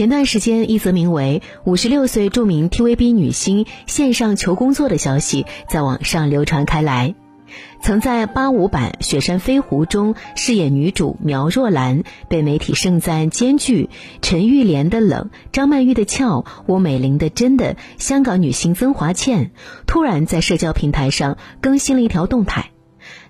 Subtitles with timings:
[0.00, 7.14] 前段时间，一则名为“五十六岁著名 TVB 女星线上求工作”的消息在网上流传开来。
[7.82, 13.90] 曾在八五版《雪山飞狐》中饰演女主苗若兰，被媒体盛赞兼具
[14.22, 19.50] 陈玉莲的冷、张曼玉的俏、翁美玲的真的香港女星曾华倩，
[19.86, 22.70] 突然在社交平台上更新了一条动态：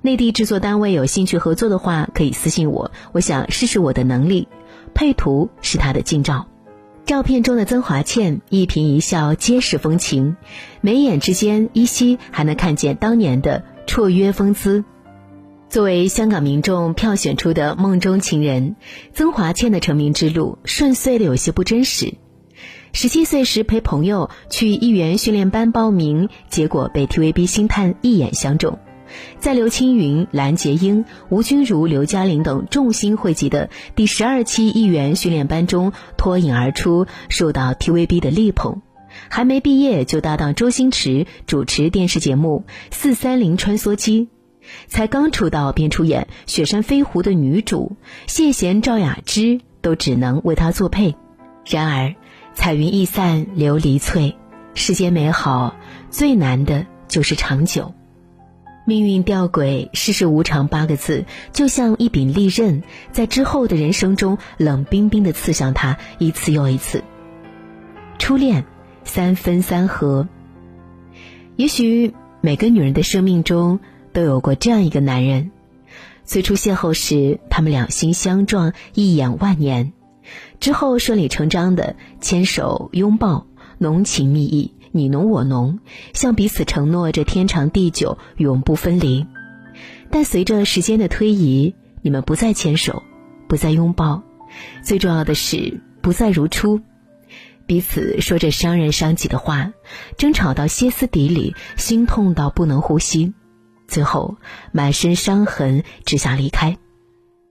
[0.02, 4.46] 内地制作单位有兴趣合作的话，可以私信我，我想试试我的能力。
[4.94, 6.46] 配图是她的近照，
[7.10, 10.36] 照片中的曾华倩一颦一笑皆是风情，
[10.80, 13.64] 眉眼之间依稀还能看见当年的。
[13.84, 14.84] 绰约风姿，
[15.68, 18.76] 作为香港民众票选出的梦中情人，
[19.12, 22.14] 曾华倩的成名之路顺遂的有些不真实。
[22.92, 28.78] 十七岁时陪朋友去艺员训练班报名，结果被 TVB 星探一眼相中，
[29.38, 38.82] 在刘青云、蓝洁瑛、吴君如、刘嘉玲等众星汇集的第十二期艺员训练班中脱颖而出，受到 TVB 的力捧。
[39.28, 44.22] 还没毕业就搭档周星驰主持电视节目《四三零穿梭机》，
[44.86, 47.96] 才刚出道便出演《雪山飞狐》的女主，
[48.28, 51.16] 谢贤、赵雅芝都只能为他作配。
[51.66, 52.14] 然而，
[52.54, 54.36] 彩云易散琉璃脆，
[54.74, 55.74] 世间美好
[56.10, 57.92] 最难的就是长久。
[58.90, 67.04] 命运吊诡，世事无常八个字，就像一柄利刃，在之后的人生中冷冰冰的刺向他一次又一次。
[68.18, 68.64] 初恋。
[69.02, 70.28] 三分三合。
[71.56, 73.80] 也许每个女人的生命中
[74.12, 75.50] 都有过这样一个男人，
[76.24, 79.92] 最初邂逅时，他们两心相撞，一眼万年；
[80.60, 83.46] 之后顺理成章的牵手拥抱，
[83.78, 85.78] 浓情蜜意，你侬我侬，
[86.12, 89.26] 向彼此承诺着天长地久，永不分离。
[90.10, 93.02] 但随着时间的推移，你们不再牵手，
[93.48, 94.22] 不再拥抱，
[94.82, 96.80] 最重要的是不再如初。
[97.66, 99.72] 彼此说着伤人伤己的话，
[100.16, 103.32] 争吵到歇斯底里，心痛到不能呼吸，
[103.86, 104.38] 最后
[104.72, 106.78] 满身伤痕只想离开。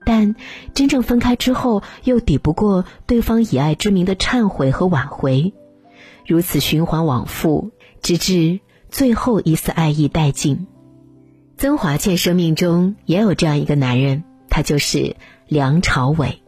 [0.04, 0.34] 但
[0.74, 5.54] 真正分开之后，又抵不过对方以爱之名的忏悔和挽回，
[6.26, 7.70] 如此循环往复，
[8.02, 10.66] 直至最后一丝爱意殆尽。
[11.56, 15.16] 曾华倩生命中也有这样一个男人，他就是
[15.46, 16.42] 梁朝伟。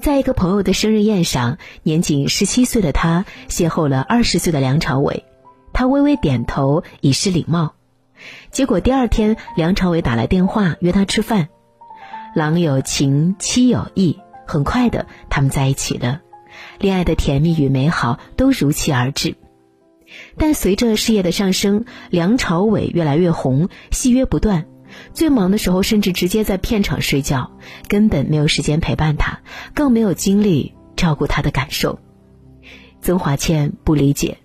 [0.00, 5.24] 在一个朋友的生日宴上，年仅十七岁的他邂逅了二十岁的梁朝伟，
[5.72, 7.74] 他微微点头以示礼貌。
[8.50, 11.48] 结果第二天，梁朝伟打来电话约他吃饭。
[12.34, 16.22] 郎有情，妻有意，很快的他们在一起了，
[16.78, 19.36] 恋爱的甜蜜与美好都如期而至。
[20.36, 24.66] 但随着事业的上升，梁朝伟越来越红，戏约不断。
[25.12, 27.50] 最忙的时候，甚至直接在片场睡觉，
[27.88, 29.40] 根本没有时间陪伴他，
[29.74, 31.98] 更没有精力照顾他的感受。
[33.00, 34.38] 曾华倩不理解，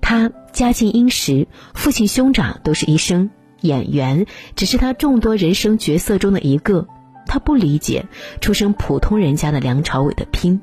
[0.00, 4.26] 他家境殷实，父亲兄长都是医生，演员
[4.56, 6.88] 只是他众多人生角色中的一个。
[7.26, 8.06] 他不理解
[8.40, 10.62] 出身普通人家的梁朝伟的拼，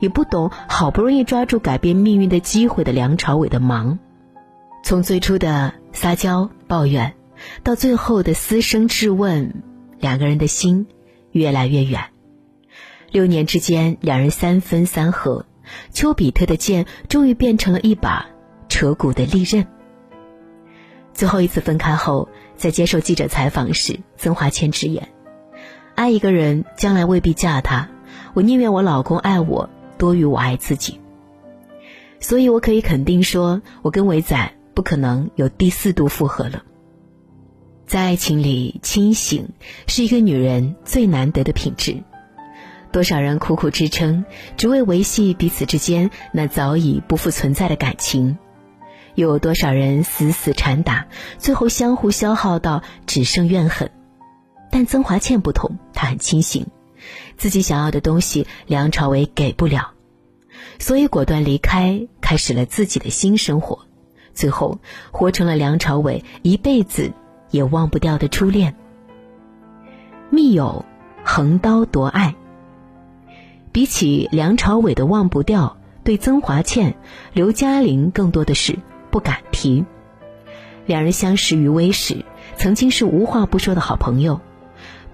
[0.00, 3.98] 也不懂好不容易抓住改变命运的机会的梁朝伟的忙。
[4.82, 7.14] 从最初的撒娇抱怨。
[7.62, 9.62] 到最后的私生质问，
[9.98, 10.86] 两个人的心
[11.32, 12.04] 越来越远。
[13.10, 15.44] 六年之间，两人三分三合。
[15.90, 18.26] 丘比特的箭终于变成了一把
[18.68, 19.66] 扯骨的利刃。
[21.12, 25.08] 最后一次分开后，在接受记者采访时，曾华倩直言
[25.96, 27.90] ：“爱一个人，将来未必嫁他。
[28.34, 31.00] 我宁愿我老公爱我多于我爱自己。
[32.20, 36.62] 所以我可以肯定说，我跟伟仔不可能有第四度复合了。”
[37.86, 39.50] 在爱情里，清醒
[39.86, 42.02] 是一个女人最难得的品质。
[42.90, 44.24] 多少人苦苦支撑，
[44.56, 48.38] 只为维系彼此之间那早已不复存在的感情；
[49.16, 51.06] 又有多少人死死缠打，
[51.38, 53.90] 最后相互消耗到只剩怨恨。
[54.70, 56.66] 但曾华倩不同，她很清醒，
[57.36, 59.92] 自己想要的东西梁朝伟给不了，
[60.78, 63.86] 所以果断离开，开始了自己的新生活。
[64.32, 64.78] 最后，
[65.10, 67.12] 活成了梁朝伟一辈子。
[67.50, 68.74] 也忘不掉的初恋。
[70.28, 70.84] 密友
[71.22, 72.34] 横刀夺爱。
[73.70, 76.96] 比起梁朝伟的忘不掉，对曾华倩、
[77.32, 78.80] 刘嘉玲更多的是
[79.12, 79.84] 不敢提。
[80.84, 82.24] 两人相识于微时，
[82.56, 84.40] 曾经是无话不说的好朋友，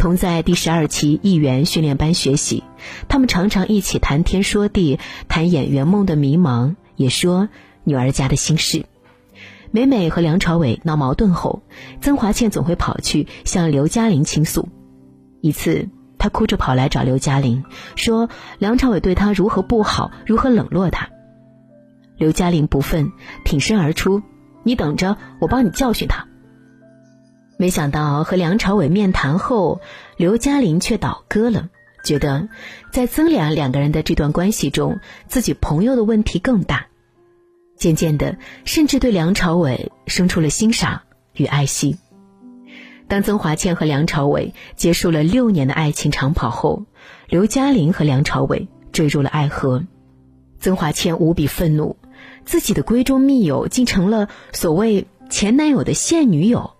[0.00, 2.64] 同在第十二期艺员训练班学习，
[3.06, 4.98] 他们常常一起谈天说地，
[5.28, 7.50] 谈演员梦的迷茫，也说
[7.84, 8.86] 女儿家的心事。
[9.70, 11.62] 每每和梁朝伟闹矛盾后，
[12.00, 14.70] 曾华倩总会跑去向刘嘉玲倾诉。
[15.42, 17.62] 一次，他哭着跑来找刘嘉玲，
[17.94, 21.10] 说梁朝伟对她如何不好，如何冷落她。
[22.16, 23.12] 刘嘉玲不忿，
[23.44, 24.22] 挺身而出
[24.64, 26.26] ：“你等着，我帮你教训他。”
[27.60, 29.82] 没想到和梁朝伟面谈后，
[30.16, 31.68] 刘嘉玲却倒戈了，
[32.02, 32.48] 觉得
[32.90, 34.98] 在曾梁两个人的这段关系中，
[35.28, 36.86] 自己朋友的问题更大。
[37.76, 41.02] 渐渐的，甚至对梁朝伟生出了欣赏
[41.34, 41.98] 与爱惜。
[43.08, 46.86] 当曾华倩和梁朝伟结束了六年的爱情长跑后，
[47.28, 49.84] 刘嘉玲和梁朝伟坠入了爱河。
[50.60, 51.98] 曾华倩无比愤怒，
[52.46, 56.70] 自己的闺中密友竟成了所谓前男友的现女友。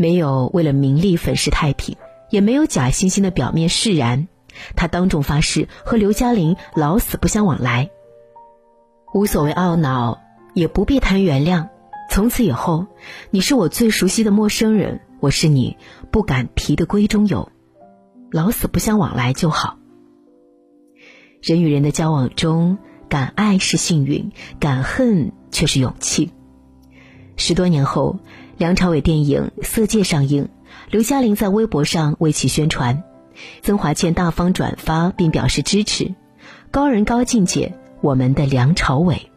[0.00, 1.94] 没有为了名利粉饰太平，
[2.30, 4.28] 也没有假惺惺的表面释然，
[4.74, 7.90] 他当众发誓和刘嘉玲老死不相往来。
[9.12, 10.22] 无所谓懊恼，
[10.54, 11.68] 也不必谈原谅。
[12.08, 12.86] 从此以后，
[13.28, 15.76] 你是我最熟悉的陌生人，我是你
[16.10, 17.52] 不敢提的闺中友，
[18.30, 19.76] 老死不相往来就好。
[21.42, 22.78] 人与人的交往中，
[23.10, 26.32] 敢爱是幸运，敢恨却是勇气。
[27.36, 28.18] 十多年后，
[28.60, 30.50] 梁朝伟电影《色戒》上映，
[30.90, 33.04] 刘嘉玲在微博上为其宣传，
[33.62, 36.14] 曾华倩大方转发并表示支持，
[36.70, 39.30] 高人高境界，我们的梁朝伟。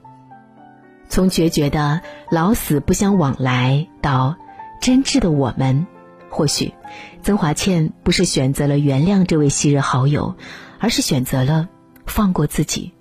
[1.08, 4.36] 从决绝的老死不相往来到
[4.82, 5.88] 真挚的我们，
[6.30, 6.74] 或许
[7.22, 10.36] 曾华倩不是选择了原谅这位昔日好友，
[10.80, 11.70] 而是选择了
[12.06, 12.92] 放过自己。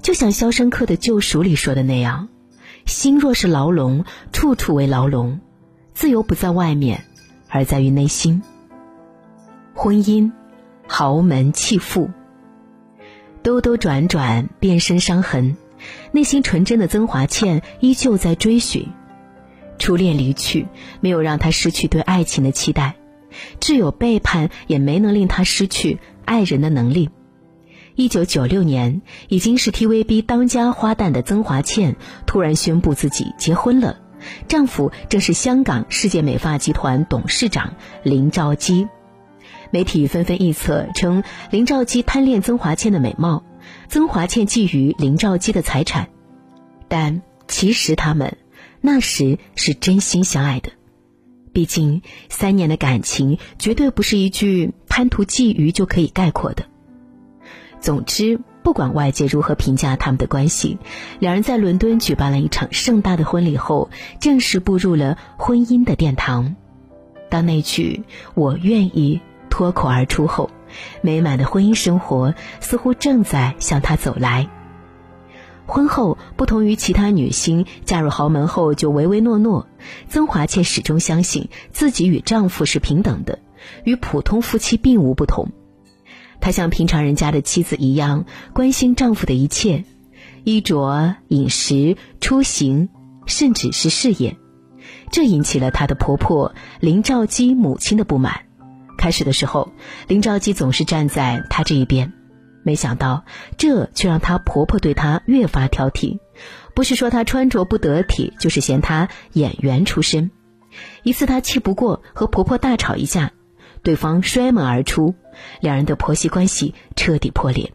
[0.00, 2.28] 就像《肖申克的救赎》里说的那样
[2.86, 5.40] ：“心若是牢笼，处处为牢笼。
[5.96, 7.04] 自由不在外面，
[7.48, 8.42] 而在于内心。”
[9.72, 10.30] 婚姻，
[10.86, 12.10] 豪门弃妇，
[13.42, 15.56] 兜兜转转，变身伤痕。
[16.12, 18.90] 内心纯真的曾华倩依旧在追寻，
[19.78, 20.66] 初恋离去
[21.00, 22.96] 没有让她失去对爱情的期待，
[23.58, 27.08] 挚友背叛也没能令她失去爱人的能力。
[27.94, 31.96] 一九九六年，已经是 TVB 当家花旦的曾华倩
[32.26, 33.98] 突然宣布自己结婚了，
[34.48, 38.88] 丈夫正是香港世界美发集团董事长林兆基。
[39.70, 43.44] 媒体纷纷臆测称，林兆基贪恋曾华倩的美貌。
[43.88, 46.08] 曾华倩觊觎林兆基的财产，
[46.86, 48.36] 但其实他们
[48.80, 50.70] 那时是真心相爱的。
[51.52, 56.64] 毕竟三年的感情绝对不是一句贪图觊觎就可以概括的。
[57.80, 60.78] 总之，不管外界如何评价他们的关系，
[61.20, 66.56] 两人在伦敦举办了一场盛大的婚礼后，正式步入了婚姻的殿堂。
[67.30, 68.02] 当那句
[68.34, 69.20] “我愿意”
[69.50, 70.50] 脱口而出后。
[71.00, 74.50] 美满的婚姻生活似乎正在向她走来。
[75.66, 79.68] 婚后，不同于其他女星嫁入豪门后就唯唯诺诺，
[80.08, 83.38] 曾华倩始终相信自己与丈夫是平等的，
[83.84, 85.52] 与普通夫妻并无不同。
[86.40, 89.84] 她像平常人家的妻子一样关心丈夫的一切，
[90.44, 92.88] 衣着、饮食、出行，
[93.26, 94.36] 甚至是事业，
[95.10, 98.42] 这引起了她的婆婆林兆基母亲的不满。
[98.98, 99.72] 开始的时候，
[100.08, 102.12] 林兆基总是站在她这一边，
[102.62, 103.24] 没想到
[103.58, 106.18] 这却让她婆婆对她越发挑剔，
[106.74, 110.30] 不是说她穿着不得体，就是嫌她演员出身。
[111.02, 113.32] 一次她气不过，和婆婆大吵一架，
[113.82, 115.14] 对方摔门而出，
[115.60, 117.72] 两人的婆媳关系彻底破裂。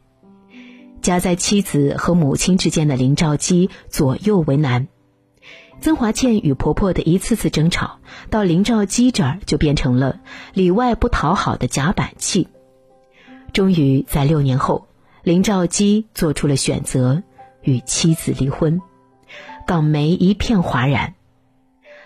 [1.01, 4.87] 夹在妻子和母亲之间的林兆基左右为难。
[5.79, 7.97] 曾华倩与婆婆的一次次争吵，
[8.29, 10.19] 到林兆基这儿就变成了
[10.53, 12.49] 里外不讨好的夹板气。
[13.51, 14.87] 终于在六年后，
[15.23, 17.23] 林兆基做出了选择，
[17.63, 18.79] 与妻子离婚。
[19.65, 21.15] 港媒一片哗然。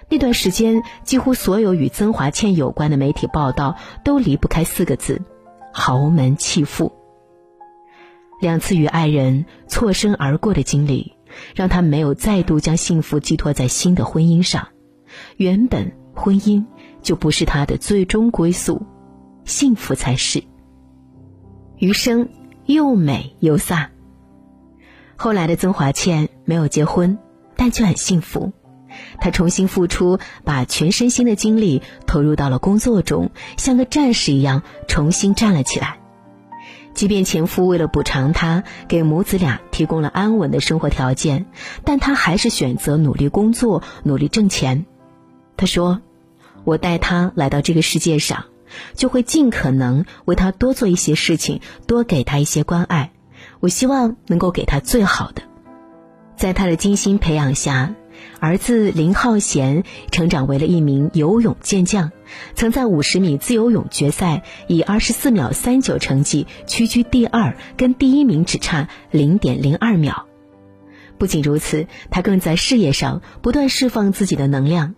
[0.08, 3.76] 那段时间，几乎所有与曾华倩有关的媒体报道
[4.06, 5.22] 都离不开四个字：
[5.78, 6.94] 豪门弃妇。
[8.40, 11.16] 两次与爱人错身而过的经历。
[11.54, 14.70] 让他没有再度将幸福寄托在新的婚姻上，
[15.36, 16.66] 原本婚姻
[17.02, 18.82] 就不是他的最终归宿，
[19.44, 20.42] 幸福才是。
[21.78, 22.30] 余生
[22.66, 23.88] 又美又飒。
[25.18, 27.18] 后来的曾华倩没有结婚，
[27.58, 28.54] 但却很幸福。
[29.20, 36.00] 她重新付出，把全身心的精力投入到了工作中，像个战士一样重新站了起来。
[36.94, 41.46] 即便前夫为了补偿她，给母子俩提供了安稳的生活条件，
[41.84, 44.86] 但她还是选择努力工作，努力挣钱。
[45.58, 46.02] 她说
[46.64, 48.46] ：“我带他来到这个世界上，
[48.94, 53.12] 就会尽可能为他多做一些事情，多给他一些关爱。
[53.60, 55.42] 我希望能够给他最好的。”
[56.38, 57.94] 在她的精心培养下，
[58.40, 62.12] 儿子林浩贤成长为了一名游泳健将，
[62.54, 70.28] 曾在五十米自由泳决赛以二十四秒三九成绩屈居第二，跟第一名只差零点零二秒。
[71.18, 74.96] 不仅如此，他更在事业上不断释放自己的能量，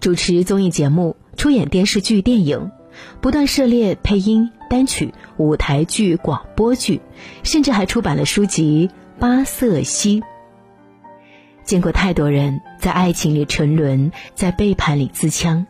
[0.00, 2.72] 主持综艺节目，出演电视剧、电影，
[3.20, 7.00] 不断涉猎配音、单曲、舞台剧、广播剧，
[7.44, 10.20] 甚至还出版了书籍《八色兮》。
[11.70, 15.66] 见过太多人在爱情里沉沦，在背叛里自戕，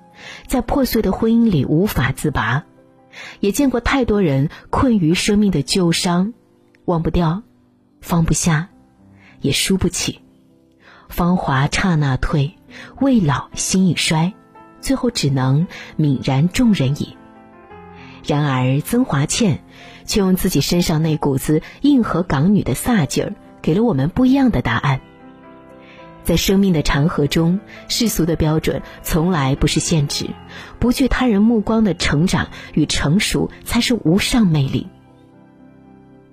[0.46, 2.64] 在破碎的婚姻里无法自拔，
[3.40, 6.32] 也见过太多人困于生命的旧伤，
[6.86, 7.42] 忘不掉，
[8.00, 8.70] 放不下，
[9.42, 10.22] 也输不起。
[11.10, 12.54] 芳华刹那退，
[12.98, 14.32] 未老心已衰，
[14.80, 15.66] 最后只能
[15.98, 17.14] 泯然众人矣。
[18.24, 19.62] 然而曾华倩
[20.06, 25.02] 却用自己身上那股子硬核港女的飒劲儿，给了我们不一样的答案。
[26.30, 27.58] 在生命的长河中，
[27.88, 30.26] 世俗的标准从来不是限制，
[30.78, 34.86] 不惧他人目光的成长与成熟才是无上魅力。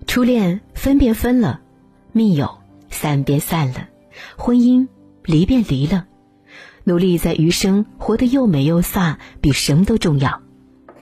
[0.05, 1.61] 初恋分便分了，
[2.11, 2.59] 密友
[2.91, 3.87] 散便散了，
[4.37, 4.87] 婚姻
[5.23, 6.05] 离便离了，
[6.83, 10.43] 努力在余生活得又美又飒，比什么都重要。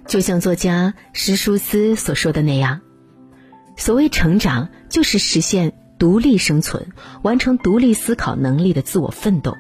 [0.08, 2.80] 就像作家施舒斯所说的那样，
[3.76, 5.74] 所谓成长，就是实现。
[5.98, 6.88] 独立生存，
[7.24, 9.56] 完成独立思考能力的自我奋斗。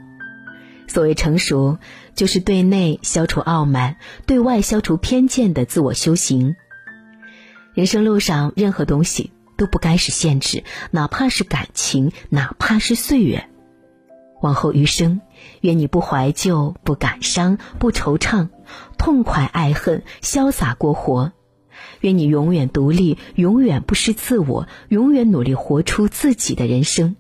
[0.88, 1.80] 所谓成熟，
[2.14, 6.56] 就是对内消除傲慢，对外消除偏见的自我修行。
[7.74, 13.50] 人生路上，任何东西都不该是限制，哪怕是感情，哪怕是岁月。
[14.42, 15.22] 往后余生，
[15.62, 18.50] 愿你不怀旧，不感伤，不惆怅，
[18.98, 21.32] 痛快爱恨，潇洒过活。
[22.02, 27.16] 愿你永远独立，永远不失自我，永远努力活出自己的人生。